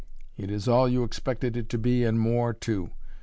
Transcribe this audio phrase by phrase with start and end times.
[0.35, 2.89] It is all you expected it to be, and more, too.